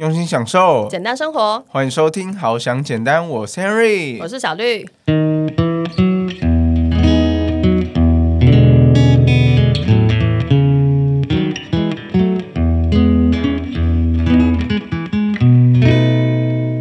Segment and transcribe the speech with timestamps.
[0.00, 1.62] 用心享受，简单生活。
[1.68, 4.88] 欢迎收听《好想简单》，我是 Henry，我是小绿。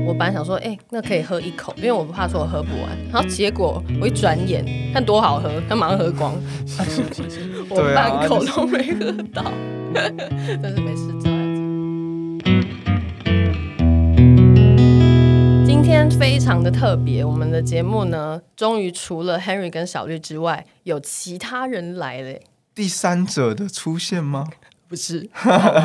[0.08, 2.98] 我本来想说，哎、那可以喝一口，因为我不怕说我喝不完。
[3.12, 4.64] 然后结果我一转眼
[4.94, 6.34] 看多好喝，他马上喝光，
[7.70, 9.44] 我半口都没喝到，
[10.64, 11.30] 但是没事，照
[16.00, 22.40] 天非常的特别，我们的节目呢，终于除了 Henry 跟小绿之外，有其他人来了。
[22.74, 24.48] 第三者的出现吗？
[24.88, 25.30] 不是，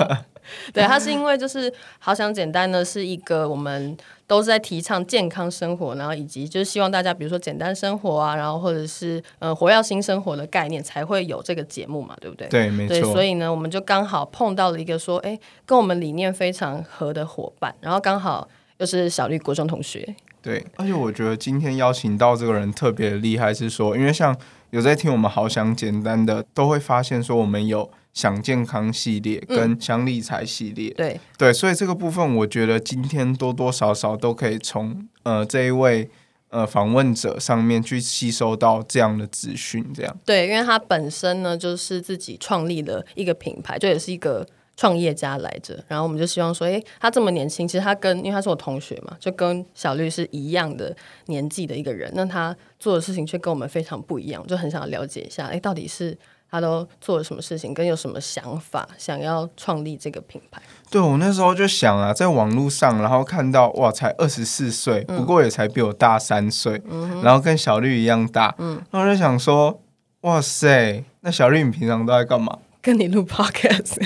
[0.72, 3.96] 对，他是因为就是好想简单呢，是一个我们
[4.28, 12.46] 都是在提倡健康生活，然后以及就是希望大家比如说简单生活啊，然后或者是呃活跃新生活的概念，才会有这个节目嘛，对不对？
[12.46, 13.24] 对，没，错所。
[13.24, 24.36] 以呢，我们就刚好碰到了一个说，哎，跟我们理念非常合的伙伴，然后刚好又是小绿国中同学，对，而且我觉得今天邀请到这个人特别厉害，是说，因为像
[24.70, 36.10] 有在听我们好想简单的，都会发现说我们有想健康系列跟想理财系列，对，对，所以这个部分我觉得今天多多少少都可以从呃这一位
[36.48, 40.16] 呃访问者上面去吸收到这样的资讯，这样。
[40.24, 45.82] 对，因为他本身呢就是自己创立了一个品牌，这也是一个创业家来着。
[45.88, 50.94] 然后我们就希望说，哎，他这么年轻，其实他跟因为他是我同学嘛，就跟小绿是一样的
[51.26, 56.16] 年纪的一个人，那他做的事情却跟我们非常不一样，就很想要了解一下，哎，到底是
[56.50, 60.62] 他都做了什么事情，跟有什么想法，想要创立这个品牌。
[60.90, 66.80] 对我那时候就想啊，在网络上，然后看到哇，才二十四岁，不过也才比我大三岁，
[67.22, 69.80] 然后跟小绿一样大，嗯，然后我就想说，
[70.20, 72.58] 哇塞，那小绿你平常都在干嘛？
[72.84, 73.96] 跟你录 podcast，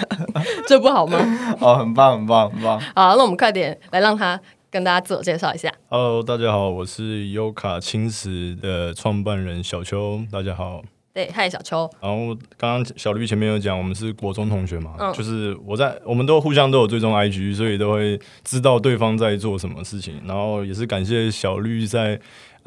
[0.69, 1.19] 这 不好吗？
[1.59, 2.79] 哦，很棒，很棒，很棒。
[2.95, 5.69] 好，那我们快点来让他跟大家自我介绍一下。
[5.89, 10.81] Hello，大家好，我是优卡青石的创办人小邱，大家好。
[11.13, 11.91] 对，嗨，小邱。
[12.01, 20.23] 然后刚刚小绿前面有讲，我们是国中同学嘛，嗯就是我在我们都互相都有追踪 IG，所以都会知道对方在做什么事情。
[20.25, 22.21] 然后也是感谢小绿在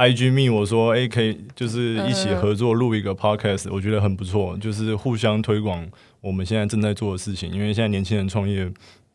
[0.09, 5.85] IG 密我说，哎、可以就是一起合作录一个 Podcast，、我觉得很不错，就是互相推广
[6.21, 7.51] 我们现在正在做的事情。
[7.51, 8.67] 因为现在年轻人创业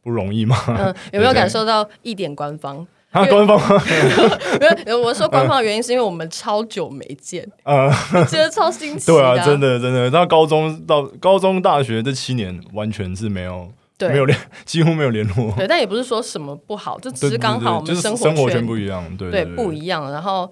[0.02, 2.86] 不容易嘛，嗯， 有没有感受到一点官方？
[3.10, 3.58] 啊官方
[4.60, 7.90] 没有，我说官方的原因是因为我们超久没见， 呃。
[8.26, 9.58] 觉得超新奇、对啊，真。
[9.58, 15.50] 的真的，到高中到高中大学这七年，完全是没有对没有联，几乎没有联络。
[15.56, 20.50] 对，但也不是说什么不好，就只是刚好我们对对就是活生活圈圈不一样，对对对不一样，然后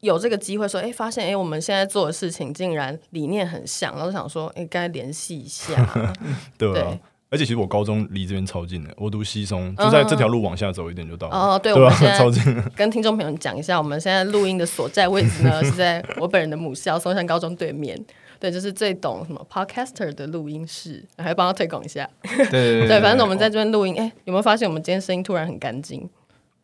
[0.00, 5.74] 有这个机会说，哎，发现哎，我们现在做的事情竟然理念很像，然后想说，哎，该联系一下。
[6.58, 7.00] 对啊对。
[7.32, 11.36] 而且其实我高中离这边超近的，我读西松，就在这条路往下走一点就到了。
[11.36, 12.42] 哦，对，我对啊们现， 超近。
[12.74, 17.96] 跟听众朋友讲一下，我们现在录音的所在位置呢是在我本人的母校松山高中对面。
[18.40, 22.08] 对，就是最懂什么 podcaster 的录音室，还帮他推广一下。
[22.22, 26.08] 对对 对，反正我们在这边录音，哎，有没有发现我们今天声音突然很干净？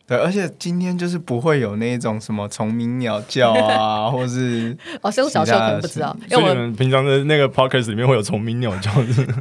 [0.07, 8.91] 对，而且今天就是不会有那种什么虫鸣鸟叫啊， 或是哦，所以我小时候可能不知道，因为我们们平常的那个 podcast 里面会有虫鸣鸟叫，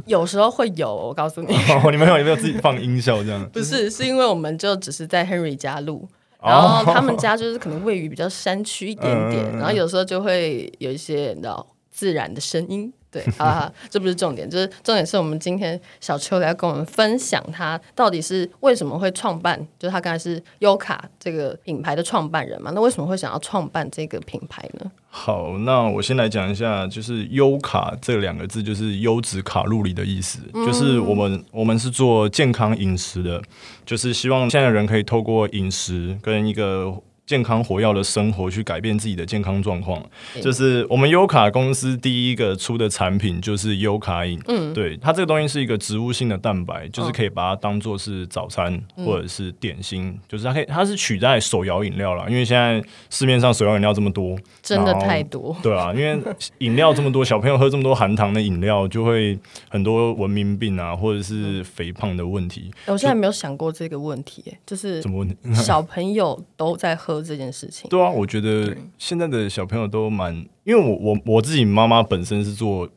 [0.06, 1.54] 有时候会有，我告诉你，
[1.84, 3.44] 哦你们有有没有自己放音效这样？
[3.52, 6.08] 不是，是因为我们就只是在 Henry 家录，
[6.40, 6.48] 哦。
[6.48, 9.58] 然后他们家就是可能位于比较山区一点点，嗯。
[9.58, 12.92] 然后有时候就会有一些你知道自然的声音。
[13.10, 24.90] 对，好 好，这不是重点，就是重点是我们今天小秋来跟我们分享他到底是为什么会创办，就是他刚才是优卡这个品牌的创办人嘛，那为什么会想要创办这个品牌呢？
[25.08, 33.40] 好，那我先来讲一下，就是优卡这两个字，就是优质卡路里的意思，就是我们我们是做健康饮食的，
[33.86, 36.94] 就是希望现在的人可以透过饮食跟一个。
[37.26, 40.00] 健康活药的生活，去改变自己的健康状况，
[40.40, 44.40] 就是我们优卡公司第一个出的产品就是优卡饮。
[44.46, 52.80] 嗯，对，它这个东西是一个植物性的蛋白，就是可以把它当做是早餐或者是点心，就是它可以它是取代手摇饮料啦，因为现在
[53.10, 56.16] 市面上手摇饮料这么多，真的太多，对啊，因为
[56.58, 59.36] 饮料这么多，小朋友喝这么多含糖的饮料，就会
[59.68, 62.70] 很多文明病啊，或者是肥胖的问题。
[62.86, 65.36] 我现在没有想过这个问题，哎就是什么问题？
[65.54, 67.88] 小朋友都在喝这件事情。
[67.88, 70.34] 对啊，我觉得现在的小朋友都蛮，
[70.64, 72.88] 因为我我我自己妈妈本身是做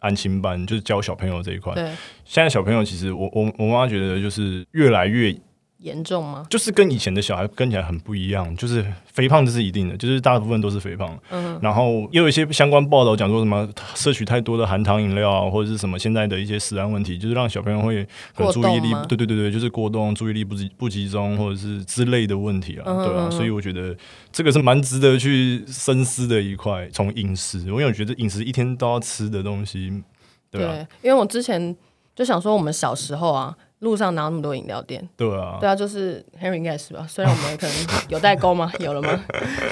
[0.00, 1.74] 安亲班，就是教小朋友这一块。
[1.74, 1.84] 对，
[2.24, 5.34] 现在小朋友其实我我我妈妈觉得就是越来越
[5.80, 6.46] 严重吗？
[6.50, 11.18] 就是跟以前的小孩跟起来很不一样，就是肥胖这是一定的，就是大部分都是肥胖。
[11.30, 18.06] 嗯，然后也有一些相关报道讲说什么摄取太多的含糖饮料啊，或者是什么现在的一些食安问题，就是让小朋友会
[18.52, 23.96] 注意力，对对对对，就是过动、注意力不集不集中，或者是之类的问题啊，对啊，所以我觉得
[24.30, 26.86] 这个是蛮值得去深思的一块。
[26.92, 30.02] 从饮食，因为我觉得饮食一天都要吃的东西，
[30.50, 31.74] 对啊，因为我之前
[32.14, 33.56] 就想说，我们小时候啊。
[33.80, 35.06] 路上哪有那么多饮料店？
[35.16, 37.06] 对啊，对啊，就是 Henry 应该是吧？
[37.08, 37.76] 虽然我们可能
[38.08, 38.70] 有代沟吗？
[38.80, 39.20] 有了吗？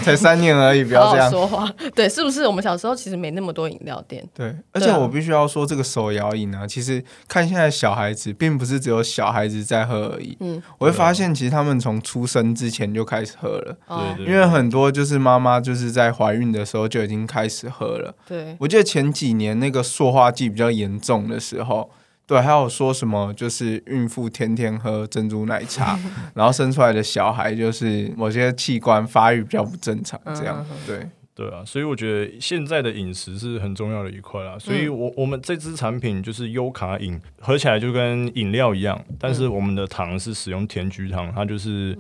[0.02, 1.70] 才三年而已，不要这样说话。
[1.94, 4.26] 对，是不是我们小时候其实没那么多饮料店？
[4.34, 10.36] 对，而且我必须要说，这个手摇饮啊，其实看现在小孩子，并不是只有小孩子在喝而已。
[10.40, 13.76] 嗯，我会发现，其实他们从出生之前就开始喝了。
[14.16, 18.14] 对，因为很多就是妈妈就是在怀孕的时候就已经开始喝了。
[18.26, 21.90] 对，我记得前几年那个塑化剂比较严重的时候。
[22.28, 25.98] 对，还有说什么就是孕妇天天喝珍珠奶茶，
[26.34, 31.08] 然后生出来的小孩就是某些器官发育比较不正常，这样对。
[31.34, 34.58] 对啊，所以我觉得现在的饮食是很重要的一块啦。
[34.58, 41.96] 所以我我们这支产品就是优卡饮，喝起来就跟饮料一样，但是我们的糖是使用甜菊糖，它就是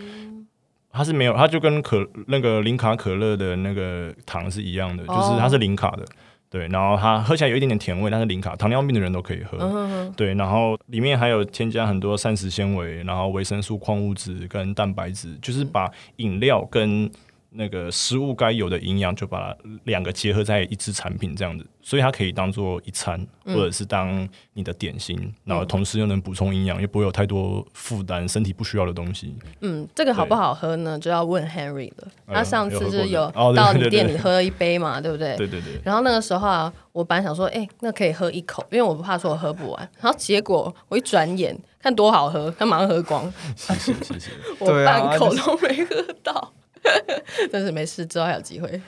[0.90, 6.04] 它是没有，它就跟可那个零卡可乐的那个糖是一样的，就是它是零卡的。
[6.50, 10.10] 对，然后它喝起来有一点点甜味，但是零卡，糖尿病的人都可以喝。
[10.16, 17.10] 对，然后里面还有添加很多膳食纤维，然后维生素、矿物质跟蛋白质，就是把饮料跟。
[17.50, 29.34] 那个食物该有的营养，就把两个结合在一支产品这样子，所以它可以当做一餐，或者是当你的点心，然后同时又能补充营养，又不会有太多负担，身体不需要的东西。
[29.60, 30.98] 嗯，这个好不好喝呢？
[30.98, 32.08] 就要问 Henry 了。
[32.26, 35.34] 他上次是有到你店里喝了一杯嘛，对不对？
[35.36, 35.80] 对对对。
[35.82, 39.90] 然后那个时候啊，我本来想说，哎，那可以喝一口，因为我不怕说我喝不完。
[40.00, 43.32] 然后结果我一转眼看多好喝，他马上喝光。
[43.56, 44.30] 谢谢谢谢。
[44.58, 46.52] 我半口都没喝到。
[47.52, 48.80] 但是没事，之后还有机会。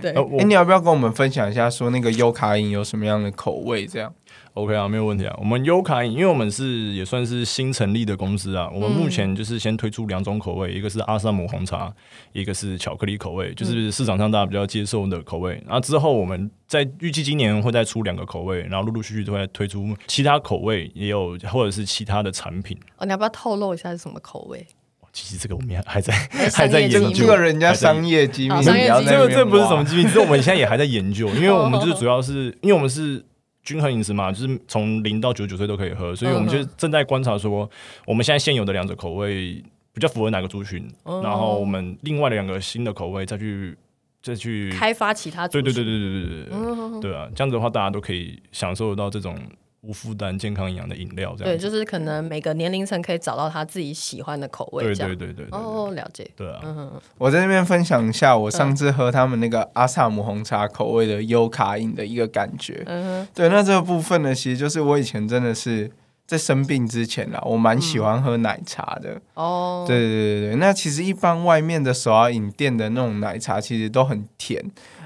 [0.00, 3.86] 对，哎，你要不要跟我们分享一下，说那个优卡饮有什么样的口味？
[3.86, 4.12] 这样
[4.54, 5.32] ，OK 啊，没有问题啊。
[5.38, 11.94] 我们优卡饮，因为我们是也算是新成立的公司啊，我们目前就是先推出两种口味，一个是阿萨姆红茶，
[12.32, 15.62] 一个是巧克力口味，就是市场上大家比较接受的口味。
[15.64, 22.76] 然后之后我们在预计今年会再出两个口味，然后陆陆续续都会推出其他口味，也有或者是其他的产品。
[22.96, 24.66] 哦，你要不要透露一下是什么口味？
[25.12, 26.14] 其实这个我们还还在
[26.54, 28.72] 还在研究，这个人家商业机密，这
[29.18, 33.22] 个这不是什么机密，只是我们现在也还在研究，因为我们就是主要是因为我们是
[33.62, 37.68] 均衡饮食嘛，就是从零到九十九岁都可以喝，所以我们就正在观察说，
[38.06, 39.62] 我们现在现有的两种口味
[39.92, 43.76] 比较符合哪个族群，然后我们另外的两个新的口味再去
[44.22, 49.36] 再去开发其他，对对对对对对对对，对啊，这样子的话大家都可以享受到这种。
[49.82, 55.46] 无负担、健康营养的饮料，这样对，就是可能每个年龄层可以找到他自己喜欢的口味，对对对对。
[55.50, 56.30] 哦，了解。
[56.36, 62.82] 对啊，嗯我在那边分享一下，我上次喝他们那个阿萨姆红茶口味的优卡饮的一个感觉。
[62.86, 65.90] 嗯对，那这个部分呢，其实就是我以前真的是。
[66.32, 69.20] 在生病之前啦，我蛮喜欢喝奶茶的。
[69.34, 74.64] 哦，对对对对那其实一般外面的手摇饮店的那种奶茶，其实都很甜，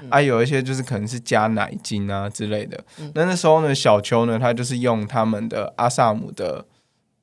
[0.09, 2.81] 啊，有一些就是可能是加奶精啊之类的。
[3.13, 6.65] 那那时候呢，小邱呢，他就是用他们的阿萨姆的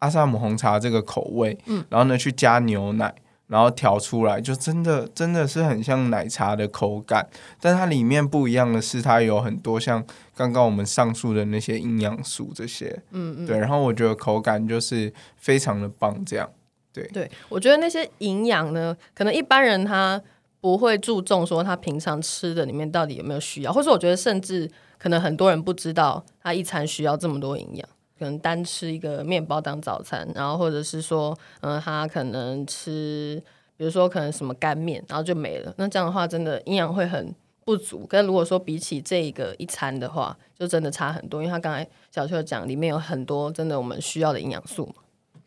[0.00, 3.14] 阿萨姆红茶这个口味，嗯，然后呢去加牛奶。
[3.54, 7.24] 然后调出来，就真的真的是很像奶茶的口感，
[7.60, 10.04] 但它里面不一样的是，它有很多像
[10.34, 13.56] 刚刚我们上述的那些营养素这些，嗯嗯，对。
[13.56, 16.50] 然后我觉得口感就是非常的棒，这样，
[16.92, 17.06] 对。
[17.12, 20.20] 对，我觉得那些营养呢，可能一般人他
[20.60, 27.88] 不会注重说他平常吃的里面到底有没有需要，或者我觉得甚至可能很多人不知道他一餐需要这么多营养。
[28.16, 33.42] 可能单吃一个面包当早餐，然后或者是说，嗯，他可能吃，
[33.76, 35.74] 比如说可能什么干面，然后就没了。
[35.76, 38.06] 那这样的话，真的营养会很不足。
[38.06, 41.42] 跟如果说比起这个一餐的话，就真的差很多。
[41.42, 44.94] 因为他刚才小邱讲，里面有很多真的我们需要的营养素。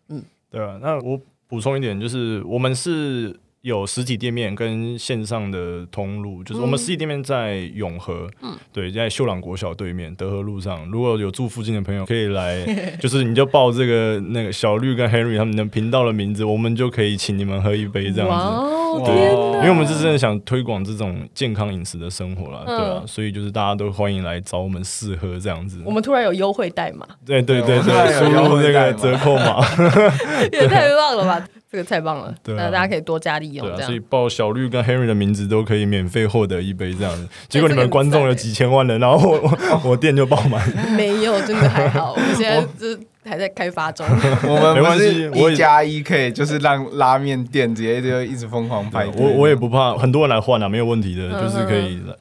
[0.10, 0.80] 嗯，对啊。
[0.82, 3.40] 那我补充一点，就是我们是。
[3.68, 10.90] 有实体店面跟线上的通路，就是我们实体店面在永和，嗯，对，在秀朗国小对面德和路上。
[10.90, 12.64] 如果有住附近的朋友，可以来，
[12.98, 19.04] 就是你就报这个那个小绿跟 Henry 他们的频道的名字，我们就可以请你们喝一杯这样子。
[19.06, 19.14] 对，
[19.58, 25.82] 因为我们是真的想推广这种健康饮食的生活了，对啊，所以就是大家都欢迎来找我们试喝这样子。
[25.84, 29.60] 我们突然有优惠代码，对对对对，输入那个折扣码，
[30.54, 31.48] 也太棒了吧！
[31.78, 33.76] 这个太棒了，那大家可以多加利用。
[33.76, 37.28] 对所以报小绿跟 Henry 的名字都可以免费获得一杯这样子。
[37.48, 39.58] 结果你们观众有几千万人，然后我
[39.92, 40.68] 我店就爆满。
[40.96, 42.14] 没有，真的还好。
[42.14, 44.04] 我们现在就还在开发中。
[44.50, 49.06] 我们不没关系一加一可以就是让拉面店直接就一直疯狂排。
[49.16, 52.16] 我我也不怕，很多人来换啊，没有问题的，就是可以来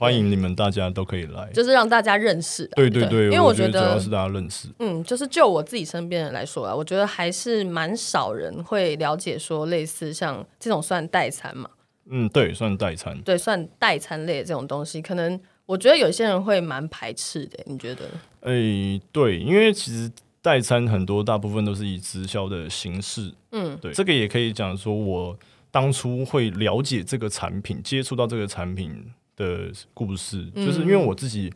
[0.00, 1.50] 欢迎你们，大家都可以来。
[1.52, 2.74] 就是让大家认识啊。
[2.74, 4.66] 对对对，因为我觉得得主要是大家认识。
[4.78, 11.68] 嗯，就是就我自己身边人来说啊，我觉得还是蛮少人会了解说类似像这种算代餐嘛，
[12.08, 13.20] 嗯，对，算代餐。
[13.20, 18.06] 对，算代餐类的这种东西，可能我觉得有些人会蛮排斥的，你觉得？
[18.40, 25.38] 诶、对，因为其实代餐很多大部分都是以直销的形式，嗯，对，这个也可以讲说，我
[25.70, 29.04] 当初会了解这个产品，接触到这个产品
[29.40, 31.50] 的故事，就是因为我自己，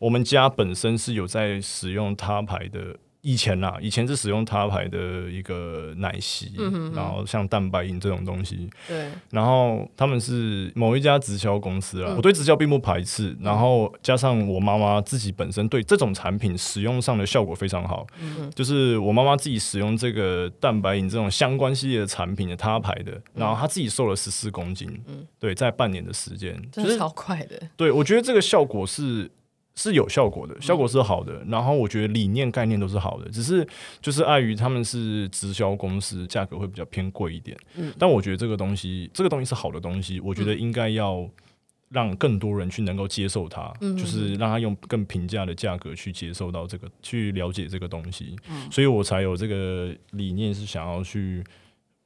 [0.00, 2.96] 我们家本身是有在使用他牌的。
[3.20, 6.52] 以前啦，以前是使用他牌的一个奶昔，
[6.94, 18.06] 然后像蛋白饮这种东西，对，然后他们是某一家直销公司啊，我对直销并不排斥，然后加上我妈妈自己本身对这种产品使用上的效果非常好，
[18.54, 25.26] 就是我妈妈自己使用这个蛋白饮这种相关系列的产品的他牌的，然后她自己瘦了十四公斤，嗯。
[25.40, 27.60] 对，在半年的时间，就是真的超快的。
[27.76, 29.28] 对我觉得这个效果是。
[29.78, 31.40] 是有效果的，效果是好的。
[31.46, 33.64] 然后我觉得理念概念都是好的，只是
[34.00, 37.56] 就是碍于他们是直销公司，价格会比较偏贵一点。
[37.76, 41.24] 嗯但我觉得这个东西，这个东西是好的东西，我觉得应该要
[41.90, 48.34] 让更多人去能够接受它，就是让他用更平价的价格去接受到这个，去了解这个东西。
[48.72, 51.42] 所以我才有这个理念，是想要去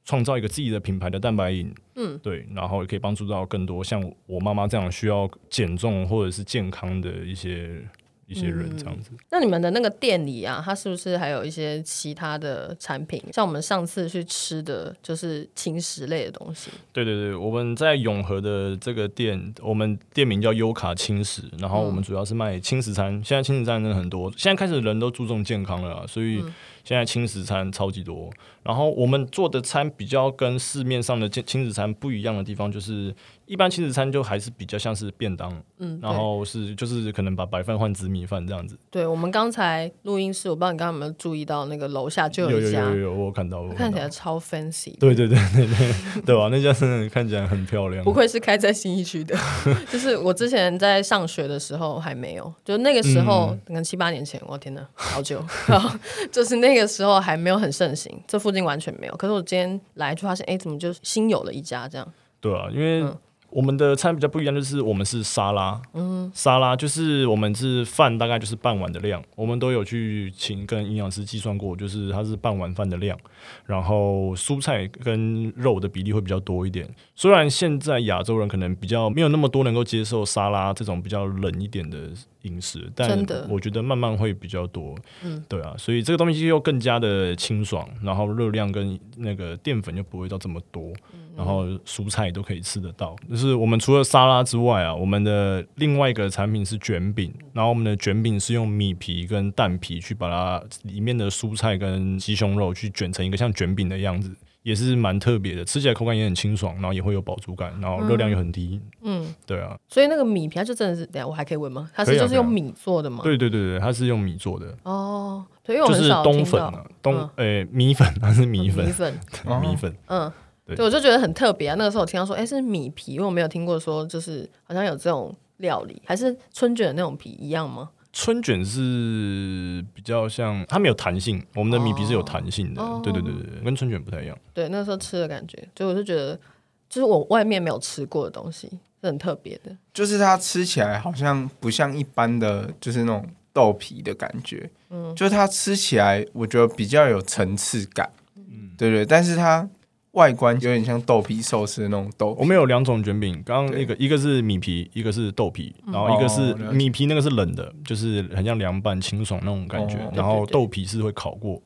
[0.05, 1.73] 创造一个自己的品牌的蛋白饮。
[1.95, 7.81] 嗯，对，然后也可以帮助到更多像我妈妈这样需要减重或者是健康的一些
[8.25, 9.11] 一些人，这样子。
[9.29, 13.21] 那你们的那个店里啊，它是不是还有一些其他的产品？
[13.31, 16.71] 像我们上次去吃的就是轻食类的东西。
[16.91, 23.11] 对对对，我们在永和的这个店，我们店名叫优卡轻食，然后我们主要是卖轻食餐。
[23.23, 26.43] 现在轻食餐真的很多，现在开始人都注重健康了啊，所以
[26.83, 28.29] 现在轻食餐超级多。
[28.63, 33.13] 然后我们做的餐比较跟市面上的轻食餐不一样的地方，就是
[33.53, 38.75] 一般轻食餐就还是比较像是便当，嗯，然后是就是可能把白饭换紫米饭这样子。
[38.89, 44.97] 对，我们刚才录音室，我不知道你刚刚有没有注意到，那个楼下就有有一家，有有，我有看到，我有看起来超 fancy。
[44.97, 46.49] 对对对对对，对吧？
[46.51, 48.11] 那家真的看起来很漂亮 不。
[48.11, 49.37] 愧是开在新一区的，
[49.91, 55.95] 就是我之前在上学的时候还没有，就那个时候，嗯可能七八年前，我天哪，好久， 然后
[56.31, 59.15] 就是那个时候还没有很盛行，这附近完全没有。
[59.15, 62.07] 可是我今天来就发现，哎，怎么就新有了一家这样？
[62.41, 63.17] 对啊，因为嗯
[63.53, 73.17] 我们的餐比较不一样，就是我们是沙拉，嗯，沙拉就是我们是饭大概就是半碗的量，我们都有去请跟营养师计算过，就是它是半碗饭的量，
[73.65, 76.89] 然后蔬菜跟肉的比例会比较多一点。
[77.15, 82.09] 虽然现在亚洲人可能比较没有那么多能够接受沙拉这种比较冷一点的
[82.41, 90.91] 饮食，但我觉得慢慢会比较多，嗯，对啊，所以这个东西又更加的清爽，然后热量跟那个淀粉就不会到这么多，
[91.35, 93.15] 然后蔬菜都可以吃得到。
[93.29, 104.35] 就是我们除了沙拉之外啊，我们的另外一个产品是卷饼，然后我们的卷饼是用米皮跟蛋皮去把它里面的蔬菜跟鸡胸肉去卷成一个像卷饼的样子。
[104.63, 108.79] 也是蛮特别的，吃起来口感也很清爽，然后也会有饱足感，然后热量又很低。
[109.01, 111.91] 嗯，对啊，所以那个米皮它就真的是，等下我还可以问吗？
[111.93, 113.19] 它是就是用米做的吗？
[113.25, 119.93] 对对对对，它是用米做的，哦，对，因为我就是冬粉啊，冬诶、米粉，它是米粉米，粉，哦 米粉。
[120.07, 120.31] 嗯，
[120.65, 121.75] 对对，我就觉得很特别啊。
[121.75, 127.89] 那个时候我听到说，哎，是米皮，因为我没有听过说，就是好像有这种料理，还是春卷的那种皮一样吗？
[128.15, 134.37] 春卷是比较像，它没有弹性，我们的米皮是有弹性的，哦对对对对，跟春卷不太一样。
[134.53, 136.39] 对，那时候吃的感觉，就我就觉得，
[136.87, 138.69] 就是我外面没有吃过的东西，
[139.01, 139.75] 是很特别的。
[139.91, 144.69] 就是它吃起来好像不像一般的，就是那种豆皮的感觉。
[144.91, 148.07] 嗯，就是它吃起来，我觉得比较有层次感。
[148.35, 149.67] 嗯，对对，但是它
[150.13, 152.35] 外观有点像豆皮寿司的那种豆。
[152.39, 161.61] 我们有两种卷饼，刚刚那个一个是米皮，一个是豆皮，然后一个是米皮，那个是冷的，就是很像凉拌清爽那种感觉哦，然后豆皮是会烤过，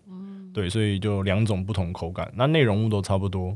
[0.53, 3.55] 对，所以就两种不同口感，那内容物都差不多，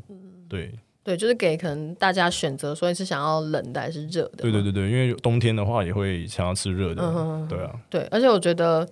[0.50, 4.39] 对，对，就是给可能大家选择，所以是想要冷的还是热的。
[4.39, 8.86] 对对对对，因为冬天的话也会想要吃热的，嗯对啊，对，而且我觉得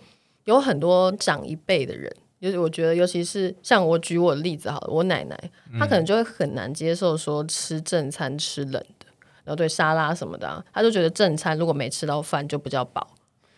[0.45, 5.37] 有很多长一辈的人，就是我觉得，尤其是像我举我的例子好了，我奶奶
[5.77, 9.05] 她可能就会很难接受说吃正餐吃冷的，
[9.43, 13.07] 然后对沙拉什么的、啊，她就觉得正餐如果没吃到饭就不叫饱。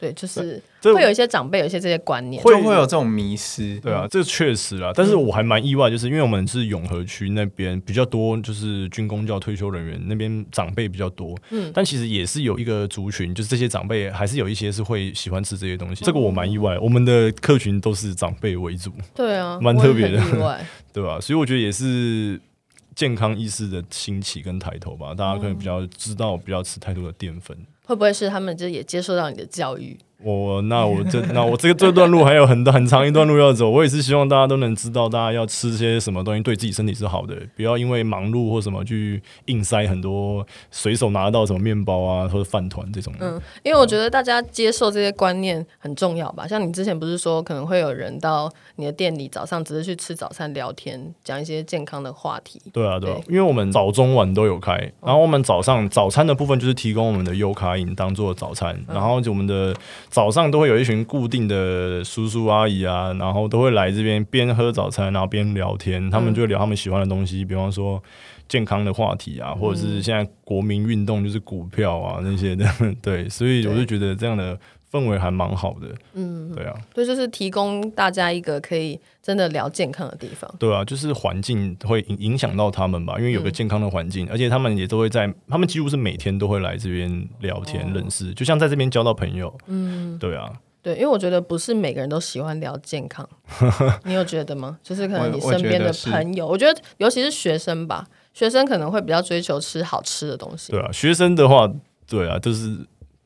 [0.01, 3.79] 对，就是会有一些长辈有一些这些观念，就会有这种迷失。
[3.81, 20.19] 对啊，这确实啊，但是我还蛮意外，就是因为我们是永和区那边比较多，就是军工教退休人员那边长辈比较多，嗯，但其实也是有一个族群，就是这些长辈还是有一些是会喜欢吃这些东西，这个我蛮意外，我们的客群都是长辈为主，对啊，蛮特别的。
[20.93, 21.21] 对吧？
[21.21, 22.37] 所以我觉得也是
[22.95, 27.55] 健康意识的兴起跟抬头吧，大家可能比较知道不要吃太多的淀粉。
[27.91, 29.99] 会不会是他们就也接受到你的教育？
[30.23, 43.13] 我那我这 那我这个这段路还有很很长一段路要走，我也是希望大家都能知道，大家要吃些什么东西对自己身体是好的，不要因为忙碌或什么去硬塞很多随手拿到什么面包啊或者饭团这种。
[43.19, 46.47] 嗯，因为我觉得大家接受这些观念很重要吧。
[46.47, 52.61] 像你之前不是说可能会有人到你的店里早上只是去吃早餐聊天，讲一些健康的话题。
[52.71, 59.73] 对啊，对啊，因为我们早中晚都有开，然后我们早上早餐的部分就是提供我们的优卡饮当做早餐，然后我们的
[60.11, 68.03] 早上都会有一群固定的叔叔阿姨啊，然后都会来这边边喝早餐，然后边聊天，他们就聊他们喜欢的东西，比方说
[68.49, 72.65] 健康的话题啊，或者是现在国民运动就是股票啊那些的，
[73.01, 74.59] 对，所以我就觉得这样的
[74.91, 80.53] 氛围还蛮好的，嗯，对啊，对，就是提供大家一个可以真的聊健康的地方。
[80.59, 89.57] 对啊，就是环境会影影响到他们吧，因为有个健康的环境，而且他们也都会在，他们几乎是每天都会来这边聊天、认识，就像在这边交到朋友。
[89.67, 93.27] 嗯，对啊，对，因为我觉得不是每个人都喜欢聊健康，
[94.03, 94.77] 你有觉得吗？
[94.83, 100.73] 就是可能你身边的朋友，我觉得尤其是学生吧，学生可能会比较追求吃好吃的东西。
[100.73, 101.71] 对啊，学生的话，
[102.07, 102.77] 对啊，就是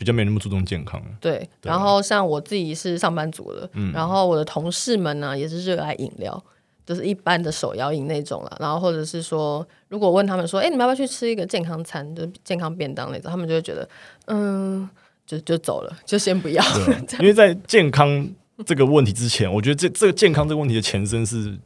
[0.05, 1.01] 比较没那么注重健康。
[1.19, 6.43] 对，然后像我自己是上班族了，然后我的同事们呢也是热爱饮料，
[6.85, 8.57] 就是一般的手摇饮那种了。
[8.59, 13.89] 然后或者是说，如果问他们说，哎，你们要不要去吃一个健康餐，就是健康便当那种，他们就会觉得，
[14.27, 14.87] 嗯，
[15.25, 16.63] 就就走了，就先不要。
[17.19, 18.29] 因为在健康
[18.63, 21.57] 这个问题之前，我觉得这这个健康这个问题的前身是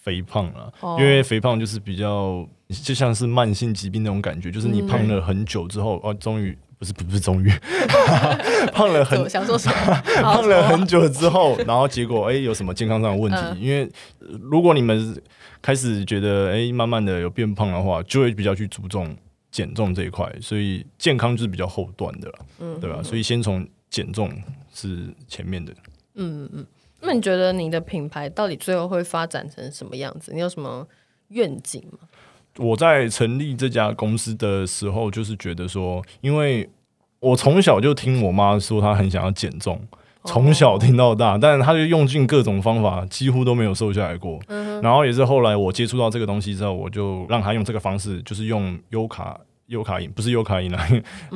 [0.00, 0.96] 肥胖啊，哦。
[1.00, 2.46] 因为肥胖就是比较
[2.84, 7.50] 就像是慢性疾病那种感觉，就是你胖了很久之后，哦，终于不是不是终于
[8.72, 10.02] 胖了很想说什么？
[10.22, 13.38] 胖了很久之后，然后结果哎、有什么健康上的问题？
[13.42, 13.84] 嗯因为
[14.20, 15.20] 呃如果你们
[15.60, 19.16] 开始觉得哎、慢慢的有变胖的话，就会比较去注重
[19.50, 23.02] 减重这一块，所以健康就是比较后段的了，嗯对吧？
[23.02, 24.30] 所以先从减重
[24.72, 25.72] 是前面的。
[26.14, 26.66] 嗯嗯
[27.00, 30.32] 那你觉得你的品牌到底最后会发展成什么样子？
[30.34, 30.86] 你有什么
[31.28, 31.98] 愿景吗？
[32.58, 36.68] 我在成立这家公司的时候，就是觉得说，因为
[37.20, 39.80] 我从小就听我妈说她很想要减重，
[40.24, 44.38] 从小听到大，但是她就用尽各种方法，几乎都没有瘦下来过。
[44.82, 49.38] 然后也是后来我接触到这个东西之后，我就让她用这个方式，就是用优卡。
[49.68, 50.88] 优卡因不是优卡饮啦，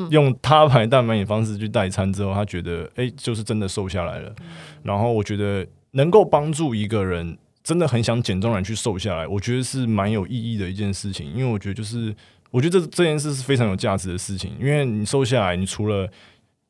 [0.09, 4.35] 用他牌蛋白饮方式去代餐之后，她觉得哎、就是真的瘦下来了。
[4.83, 11.33] 然后我觉得能够帮助一个人真的很想减重的人去瘦下来，我觉得是蛮有意义的一件事情。
[11.33, 12.15] 因为我觉得就是，
[12.51, 14.57] 我觉得这这件事是非常有价值的事情。
[14.61, 16.09] 因为你瘦下来，你除了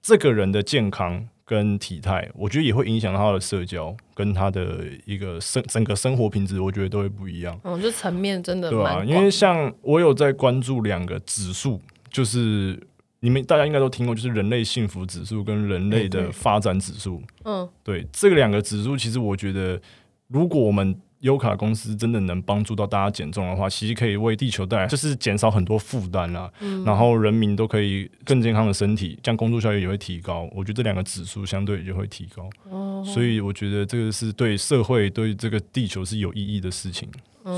[0.00, 7.58] 这个人的健康跟体态，我觉得也会影响到他的社交跟他的一个生整个生活品质，我觉得都会不一样。
[7.64, 12.78] 嗯，就层面真的对啊，因为像我有在关注两个指数，就是
[13.20, 17.22] 你们大家应该都听过，就是人类幸福指数跟人类的发展指数。
[17.44, 19.80] 嗯，对，这个两个指数，其实我觉得，
[20.32, 26.50] 如果我们优卡公司真的能帮助到大家减重的话，其实可以为地球带来就是减少很多负担啦，
[26.84, 30.48] 然后人民都可以更健康的身体，这样工作效率也会提高。
[30.52, 37.08] 我觉得这两个指数相对也会提高，哦所以我觉得这个是对社会、对这个地球是有意义的事情。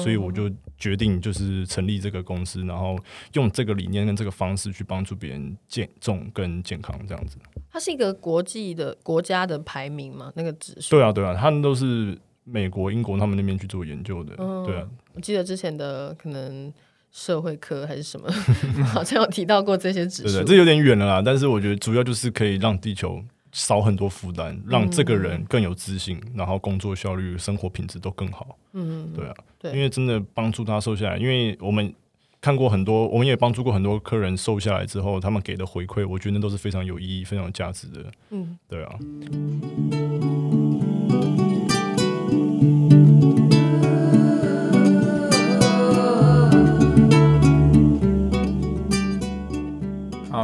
[0.03, 2.97] 所以我就决定就是成立这个公司，然后
[3.35, 7.37] 用这个理念跟这个方式去帮助别人减重跟健康这样子。
[7.71, 10.97] 它是一个国际的国家的排名嘛，那个指数。
[10.97, 14.37] 对啊，对啊，他们都是美国、英国他们那边去做研究的。
[14.65, 16.73] 对啊，我记得之前的可能
[17.11, 18.31] 社会科还是什么，
[18.87, 20.29] 好像有提到过这些指数。
[20.29, 21.23] 对对，这有点远了啦。
[21.25, 28.59] 但是我觉得主要就是可以让地球少很多负担，让这个人更有自信，然后工作效率、生活品质都更好。
[28.73, 31.93] 嗯，对啊，对因为真的帮助他瘦下来，因为我们。
[32.41, 38.05] 看过很多，我们也帮助过很多客人瘦下来之后，他们给的回馈，我觉得那都是非常有意义、非常有价值的。
[38.29, 38.99] 嗯，对啊。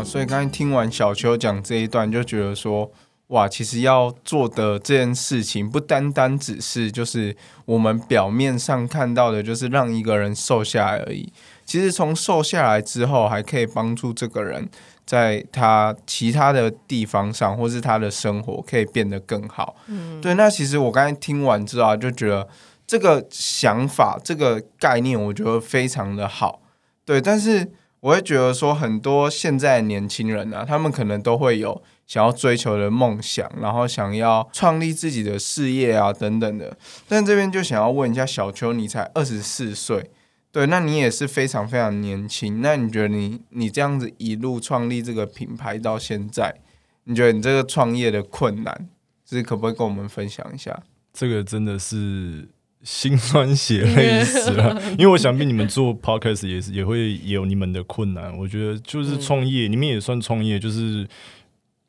[0.01, 2.91] 好，所以刚才听完小秋讲这一段，就觉得说，
[3.27, 7.37] 哇，其实要做的这件事情，不单单只是就是
[7.67, 11.31] 我们表面上看到的，就是让一个人瘦下来而已。
[11.67, 14.67] 其实从瘦下来之后，还可以帮助这个人
[15.05, 19.77] 在他其他的地方上，或是他的生活可以变得更好。
[19.89, 20.33] 嗯，对。
[20.33, 22.49] 那其实我刚才听完之后，就觉得
[22.87, 26.63] 这个想法、这个概念，我觉得非常的好。
[27.05, 31.83] 对，但是我会觉得说，很多现在年轻人啊，他们可能都会有。
[32.07, 36.77] 想要追求的梦想，然后想要创立自己的事业啊，等等的。
[37.07, 40.11] 但这边就想要问一下小邱，你才二十四岁，
[40.51, 42.61] 对，那你也是非常非常年轻。
[42.61, 46.53] 那你觉得你你这样子一路创立这个品牌到现在，
[47.05, 48.89] 你觉得你这个创业的困难，
[49.25, 50.83] 就是可不可以跟我们分享一下？
[51.13, 52.49] 这个真的是
[52.83, 58.37] 心酸血泪史了， 因为我想必你们做 podcast 也是也会也有你们的困难。
[58.39, 61.07] 我觉得就是创业，你们也算创业，就是。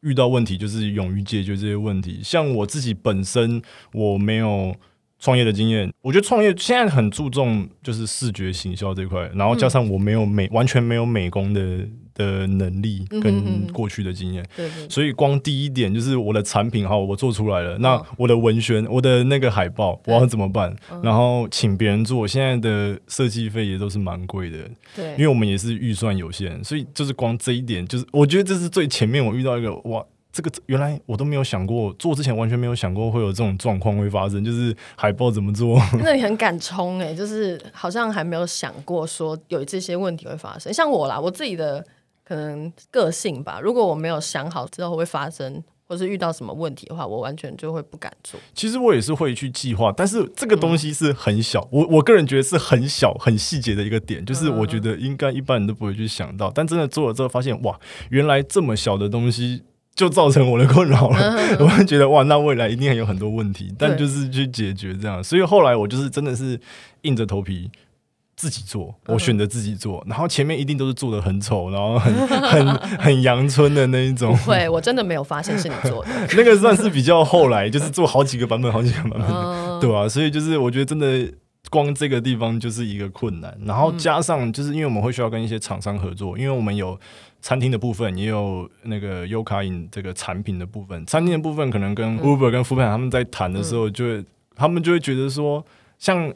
[0.04, 2.22] 遇到问题就是勇于解决这些问题。
[2.24, 3.62] 像我自己本身，
[3.94, 4.76] 我没有
[5.20, 5.94] 创业的经验。
[6.02, 11.88] 我觉得创业现在很注重就是视觉行销这块，然后加上我没有美完全没有美工的。
[12.14, 20.76] 的能力跟过去的经验，对，所以光第一点就是我的产品好，我做出来了，那我的文宣，我的那个海报，我要怎么办？
[21.02, 24.58] 然后请别人做，现在的设计费也都是蛮贵的，
[24.96, 35.82] 对，因为我们也是预算有限，所以就是光这一点，就是我觉得这是最前面我遇到一个哇，这个原来我都没有想过做之前完全没有想过会有这种状况会发生，就是海报怎么做？
[36.04, 41.84] 那你很敢冲哎，就是好像还没有想过说有这些问题会发生，像我啦，我自己的。
[42.32, 43.60] 可能个性吧。
[43.62, 48.40] 如果我没有想好之后会发生，或是遇到什么问题的话，我完全就会不敢做。
[48.56, 51.68] 其实我也是会去计划，但是这个东西是很小。
[51.70, 56.50] 我我个人觉得是很小、很细节的一个点，就是我觉得应该一般人都不会去想到。
[56.50, 57.78] 但真的做了之后，发现哇，
[58.10, 59.64] 原来这么小的东西
[59.94, 61.58] 就造成我的困扰了。
[61.60, 65.22] 我会觉得哇，那未来一定还有很多问题，但就是去解决这样。
[65.22, 66.58] 所以后来我就是真的是
[67.02, 67.70] 硬着头皮。
[68.42, 74.36] 自己做，我选择自己做，然后前面一定都是做的很丑，然后很 很很阳春的那一种。
[74.38, 76.10] 会，我真的没有发现是你做的。
[76.36, 80.10] 那个算是比较后来，就是做好几个版本，好几个版本，对吧？
[80.10, 81.32] 所以就是我觉得真的
[81.70, 87.00] 光这个地方就是一个困难，然后加上就是因为我们会需要跟一些厂商合作，因为我们有
[87.44, 91.06] 餐厅的部分，也有那个优卡饮这个产品的部分。
[91.06, 94.26] 餐厅的部分可能跟 Uber 跟 f o o p a n 他们在谈的时候，就会
[94.56, 95.64] 他们就会觉得说
[96.00, 96.34] 像。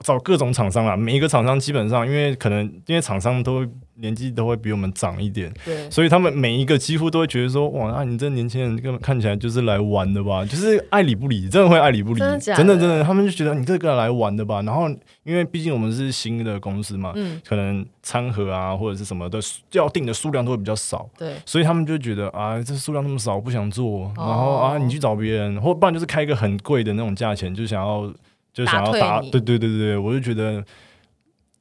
[0.00, 10.44] 找各种厂商啦，每一个厂商基本上，因为可能因为厂商都年纪都会比我们长一点，对，所以他们每一个几乎都会觉得说，哇，那你这年轻人根本看起来就是来玩的吧？
[10.44, 14.60] 就是爱理不理，真的会爱理不理，真的真的，他们就觉得你这个来玩的吧。
[14.62, 14.86] 然后，
[15.24, 19.40] 因为毕竟我们是新的公司嘛，嗯，可能餐盒啊或者是什么的
[19.72, 28.12] 要订的数量都会比较少，对，所以他们就觉得啊，这数量那么少，不想做，然后啊，你去找别人，或不然就是开一个很贵的那种价钱，就想要。
[28.56, 30.64] 就想要打，对对对对对，我就觉得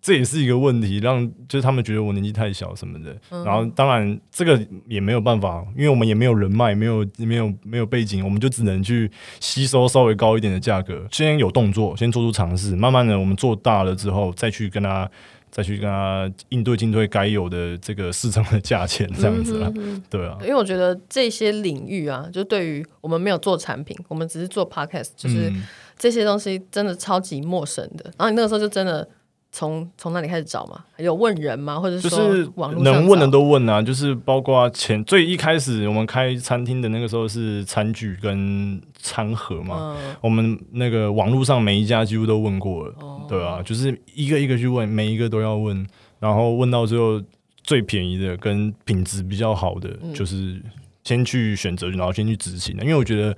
[0.01, 3.13] 这也是一个问题，让就是他们觉得我年纪太小什么的。
[3.43, 15.09] 然后当然这个也没有办法，因为我们也没有人脉，没有没有没有背景，我们就只能去吸收稍微高一点的价格，先有动作，先做出尝试，慢慢的我们做大了之后，再去跟他
[15.51, 19.73] 再去跟他应对进退该有的这个市场的价钱这样子啊，
[20.09, 20.37] 对啊。
[20.43, 25.51] 因为我觉得这些领域啊，就对于我们没有做产品，我们只是做 podcast，就是。
[25.97, 29.07] 这些东西真的超级陌生的，然后你那个时候就真的
[29.51, 30.83] 从从那里开始找嘛？
[30.97, 31.79] 有问人吗？
[31.79, 32.19] 或者说
[32.55, 33.81] 网络能问的都问啊？
[33.81, 42.93] 就是包括前最一开始我们开餐厅的那个时候是餐具跟餐盒嘛，我们那个网络上每一家几乎都问过了，
[43.29, 45.87] 对啊，就是一个一个去问，每一个都要问，
[46.19, 47.21] 然后问到最后
[47.63, 50.61] 最便宜的跟品质比较好的，就是
[51.05, 53.33] 先去选择，然后先去执行的，因为我觉得。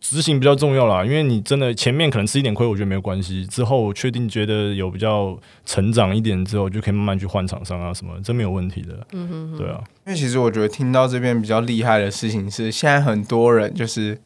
[0.00, 3.46] 执行比较重要啦，因为你真的前面可能吃一点亏，我觉得没有关系。
[3.46, 9.06] 之后确定觉得有比较成长一点之后，就可以慢慢去换厂商啊什么，这没有问题的。
[9.12, 9.82] 嗯哼，对啊。
[10.06, 14.18] 因为其实我觉得听到这边比较厉害的事情是，现在很多人就是，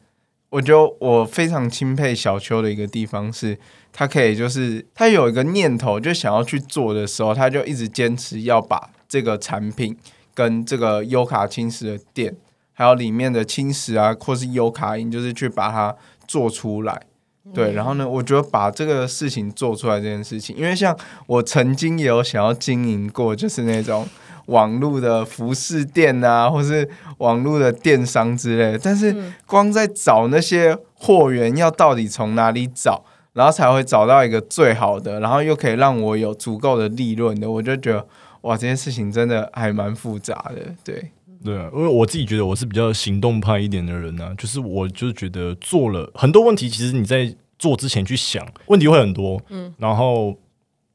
[0.49, 3.59] 我觉得我非常钦佩小邱的一个地方是，
[3.91, 9.97] 他可以就是他有一个念头就想要去做的时候，他就一直坚持要把这个产品
[10.33, 12.33] 跟这个优卡青石的店。
[12.77, 15.95] 还有里面的青石啊，或是优卡因，就是去把它
[16.27, 17.01] 做出来，
[17.53, 17.71] 对。
[17.71, 20.93] 然后呢，我觉得把这个事情做出来这件事情，因为像
[21.25, 24.05] 我曾经也有想要经营过，就是那种
[24.47, 26.87] 网络的服饰店啊，或是
[27.19, 28.77] 网络的电商之类。
[28.83, 38.05] 但是光在找那些货源，要到底从哪里找，然后才会找到一个最好的，然后又可以让我有足够的利润的，我就觉得
[38.41, 41.11] 哇，这件事情真的还蛮复杂的，对。
[41.45, 50.35] 对啊，因为我自己觉得我是比较行动派一点的人呢，就是我就是觉得做了很多问题，其实你在做之前去想问题会很多，嗯，然后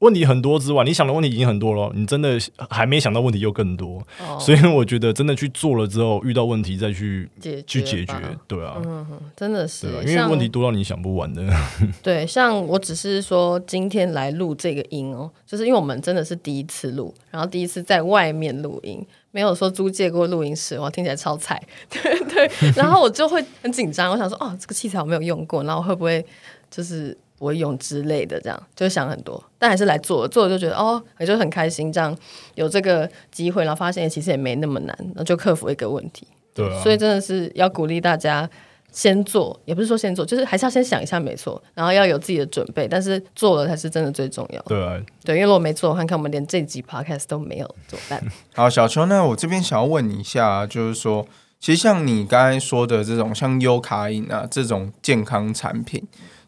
[0.01, 4.37] 问题很多之外，你想的问题已经很多了，你真的还没想到问题又更多，哦。
[4.39, 8.13] 所以我觉得真的去做了之后，遇到问题再去解去解决，
[8.47, 11.43] 对啊，嗯真的是因为问题多到你想不完的，
[12.01, 26.25] 对，像我只是说今天来录这个音哦，就是因为我们真的是第一次录，然后第一次在外面录音，没有说租借过录音室，哇，听起来超菜， 对对，然后我就会很紧张，我想说哦，这个器材我没有用过，然后会不会
[26.71, 32.15] 就是不会用之类的，这样就想很多，但还是来做了，做了就觉得哦，也就很开心，这样
[32.53, 38.47] 有这个机会，然后发现其实也没那么难，然后就克服一个问题，对啊，所以真的是要鼓励大家
[38.91, 44.61] 先做，也不是说先做，就是还是要先想一下，没错，然后要有自己的准备，但是做了才是真的最重要。
[44.67, 48.23] 对啊，对，因为如果没做，看看我们连这集 podcast 都没有，怎么办？
[48.53, 51.25] 好，小邱，那我这边想要问你一下，就是说，
[51.59, 56.03] 其实像你刚才说的这种，像优卡饮啊这种健康产品，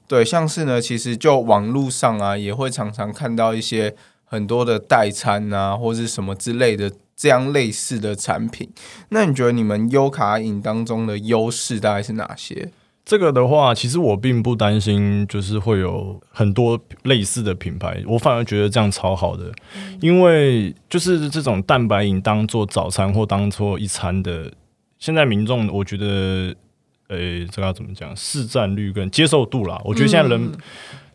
[0.07, 8.69] 对，像是呢，其实就网络上啊，也会常常看到一些很多的代餐啊，或是什么之类的这样类似的产品。
[9.09, 12.69] 那你觉得你们优卡饮当中的优势大概是哪些？
[13.05, 19.51] 这个的话，其实我并不担心，就是会有很多类似的品牌，我反而觉得这样超好的，
[19.99, 24.53] 因为就是这种蛋白饮当做早餐或当做一餐的，
[24.99, 26.55] 现在民众我觉得，
[27.07, 27.17] 呃、
[27.51, 30.51] 这个要怎么讲，市占率跟接受度啦，我觉得现在人、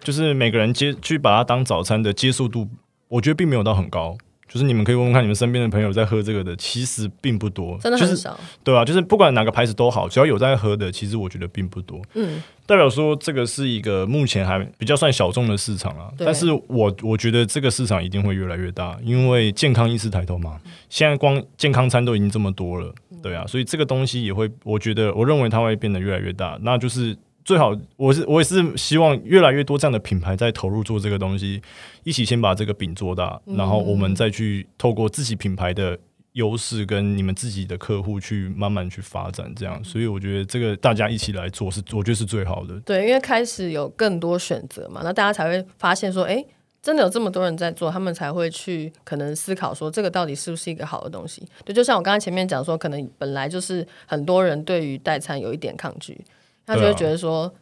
[0.00, 2.68] 就是每个人接去把它当早餐的接受度，
[3.08, 4.16] 我觉得并没有到很高。
[4.48, 8.40] 就是你们可以问问看，你们身边的朋友在喝这个的，其实并不多，就是真的很少。
[8.64, 12.00] 对啊，就是不管哪个牌子都好，只要有在喝的，其实我觉得并不多。
[12.14, 16.10] 嗯，代表说这个是一个目前还比较算小众的市场啊。
[16.18, 20.58] 但是我我觉得这个市场一定会越来越大，因为健康意识抬头嘛。
[20.88, 26.58] 现在光健康餐都已经这么多了，对啊，所以这个东西也会，我觉得我认为它会变得越来越大。
[26.62, 27.14] 那就是
[27.48, 31.62] 最好，我是我也是希望越来越多这样的品牌在投入做这个东西，
[32.04, 35.98] 一起先把这个饼做大，然后我们再去透过自己品牌的。
[36.34, 42.78] 优势跟你们自己的客户去慢慢去发展，这样，所以我觉得这个大家一起来做是，我觉得是最好的。
[42.84, 46.44] 对，因为开始有更多选择嘛，那大家才会发现说，哎，
[46.80, 51.42] 真的有这么多人在做，他们才会去可能思考说，这个到底是不是一个好的东西？
[51.64, 56.24] 对，就像我刚才前面讲说，可能本来就是很多人对于代餐有一点抗拒，
[56.68, 57.52] 他就会觉得说。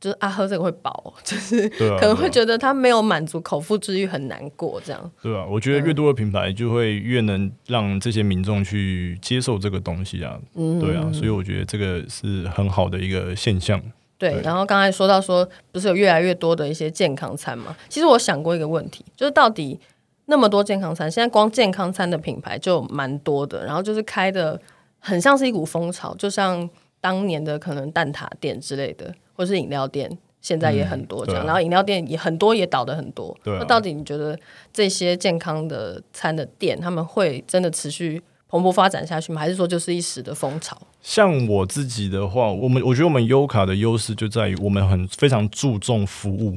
[0.00, 5.10] 就是啊，喝这个会饱， 就是啊，可能会觉得他没有满足口腹之欲，很难过这样。
[5.20, 10.38] 对啊，我觉得越多的品牌就会越能让这些民众去接受这个东西啊。
[10.54, 13.82] 嗯，对啊，所以我觉得这个是很好的一个现象。
[14.16, 17.76] 对，对然后刚才说到说，不是有越来越多的一些健康餐嘛？
[17.88, 19.80] 其实我想过一个问题，就是到底
[20.26, 24.60] 那么多健康餐，现在光健康餐的品牌就蛮多的，然后就是开的
[25.00, 30.18] 很像是一股风潮，就像当年的可能蛋挞店之类的，或是饮料店。
[30.40, 33.36] 现在也很多这样，然后饮料店也很多，也倒的很多。
[33.42, 34.38] 啊那到底你觉得
[34.72, 39.40] 这些健康的餐的店，他们会真的持续蓬勃发展下去吗？
[39.40, 40.80] 还是说就是一时的风潮？
[41.02, 46.56] 像我自己的话，我们我觉得我们优卡的优势就在于我们很非常注重服务。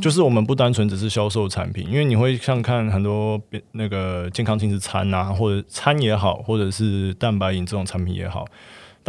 [0.00, 8.46] 就是我们不单纯只是销售产品，因为你会像看很多别那个健康轻食餐啊，或者餐也好，或者是蛋白饮这种产品也好，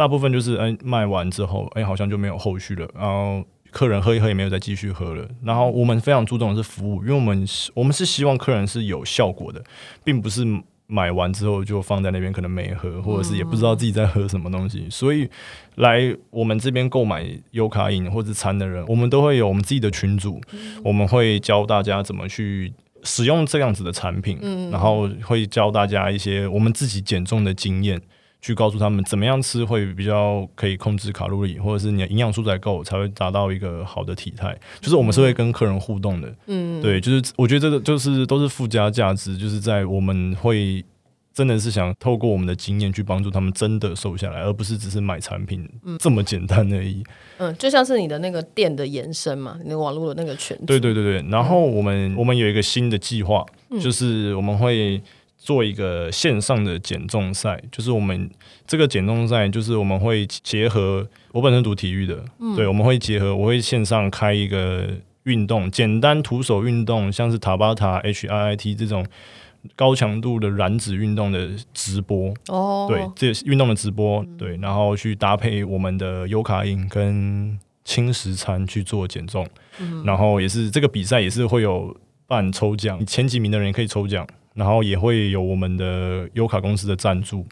[0.00, 5.28] 大部分就是哎卖完之后，哎好像就没有后续了，然后客人喝一喝也没有再继续喝了。
[5.44, 9.62] 然后我们非常注重的是服务，因为我们是我们是希望客人是有效果的，
[10.02, 10.42] 并不是
[10.86, 14.86] 买完之后就放在那边可能没喝，或者是也不知道自己在喝什么东西。
[14.88, 15.28] 所以
[15.74, 20.40] 来我们这边购买优卡饮或者餐的人，我们都会有我们自己的群组，
[20.82, 22.72] 我们会教大家怎么去。
[23.02, 24.38] 使用这样子的产品，
[24.70, 27.98] 然后会教大家一些我们自己减重的经验，
[28.42, 34.58] 去告诉他们怎么样吃会比较可以控制卡路里，或者是你的营养素才够，才会达到一个好的体态。
[34.80, 40.82] 就是我们是会跟客人互动的，嗯，对，就是我觉得这个就是都是附加价值，就是在我们会
[41.32, 47.02] 真的是想透过我们的经验去帮助他们真的瘦下来，而不是只是买产品这么简单而已。
[47.38, 50.56] 嗯，就像是你的那个店的延伸嘛，你的网络的那个群。
[50.66, 53.46] 对对对对，然后我们我们有一个新的计划，
[53.80, 55.00] 就是我们会
[55.40, 58.30] 做一个线上的减重赛，就是我们
[58.66, 62.22] 这个减重赛，就是我们会结合我本身读体育的，
[62.54, 64.86] 对，我们会结合，我会线上开一个
[65.22, 69.04] 运动，简单徒手运动，像是塔巴塔、HIIT 这种
[69.74, 79.46] 高强度的燃脂运动的直播，哦，对，这是运动的直播，对，然后去搭配我们的优卡饮跟轻食餐去做减重，
[80.04, 84.26] 然后也是这个比赛也是会有办抽奖，前几名的人可以抽奖，
[84.60, 87.46] 然后也会有我们的优卡公司的赞助，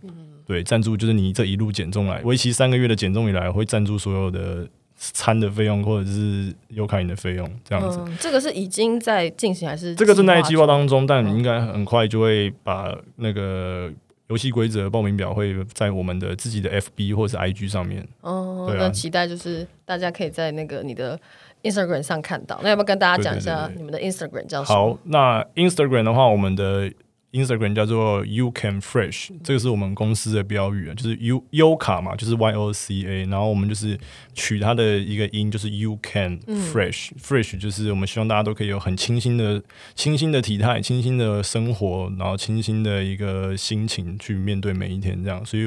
[0.47, 7.99] 对，赞助就是你这一路减重来，为期三个月的减重以来会赞助所有的餐的费用或者是优卡饮的费用这样子。
[8.07, 10.67] 嗯，这个是已经在进行还是这个正在计划？
[10.67, 13.91] 当中，但应该很快就会把那个
[14.29, 18.07] 游戏规则报名表会在我们的自己的 FB 或者是 IG 上面。
[18.21, 21.19] 哦，啊那期待就是大家可以在那个你的
[21.63, 22.61] Instagram 上看到。
[22.63, 24.79] 那要不要跟大家讲一下你们的 Instagram 叫什么？
[24.95, 26.93] 好，那 Instagram 的话，我们的
[27.33, 33.99] Instagram 叫做 You Can Fresh，这个是我们公司的标语啊，就是 U U 卡嘛，就是 Y O C A，然后我们就是
[34.35, 39.63] 取它的一个音，就是 You Can Fresh，Fresh、就是我们希望大家都可以有很清新的、
[39.95, 45.65] 清新的体态、清新的生活，然后清新的一个心情去面对每一天，这样，所以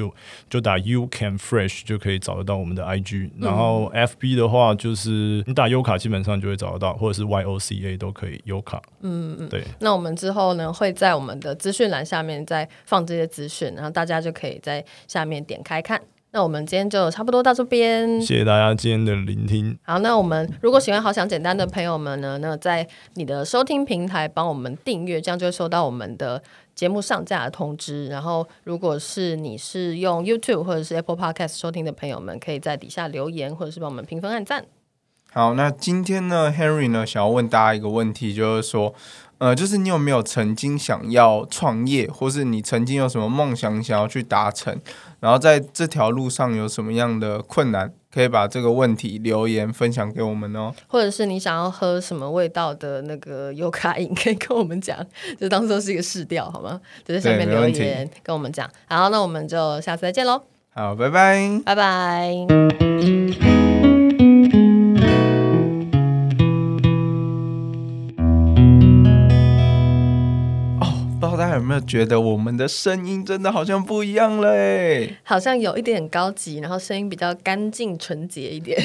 [0.50, 8.60] 就打 You Can Fresh 就可以找得到我们的 IG，然后 FB 的话就是你打 U 卡基本上就会找得到，或者是 Y O C A 都可以，U
[8.62, 9.62] 卡，嗯嗯，对。
[9.78, 16.00] 那我们之后呢，会在我们的资讯栏下面再放这些资讯，然后大家就可以在下面点开看。
[16.34, 18.18] 那我们今天就差不多到这边。
[18.22, 19.78] 谢谢大家今天的聆听。
[19.82, 26.42] 好，那我们如果喜欢好想简单的朋友们呢，那在你的收听平台帮我们订阅，这样就会收到我们的
[26.74, 28.06] 节目上架的通知。
[28.06, 34.64] 然后，如果是你是用 YouTube 或者是 Apple Podcast 收听的朋友们，可以在底下留言或者是帮我们评分按赞。
[35.34, 38.94] 好，那今天呢，Henry 呢想要问大家一个问题，就是说，
[39.38, 44.78] 呃，就是你有没有曾经想要创业，或是你曾经有什么梦想想要去达成，
[45.20, 50.70] 然后在这条路上有什么样的困难，可以把这个问题留言分享给我们哦。
[50.86, 54.98] 或者是你想要喝什么味道的那个优卡饮，可以跟我们讲，
[55.40, 56.78] 就当做是一个试调，好吗？
[57.06, 58.68] 就在下面留言跟我们讲。
[58.86, 60.42] 好，那我们就下次再见喽，
[60.74, 61.62] 好，拜拜。
[61.64, 63.21] 拜拜。
[71.62, 75.16] 没有觉得我们的声音真的好像不一样嘞？
[75.22, 78.82] 好像有一点高级，然后声音比较干净纯洁一点。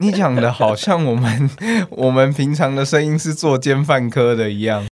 [0.00, 1.50] 你讲的好像我们
[1.90, 4.84] 我们平常的声音是做奸犯科的一样。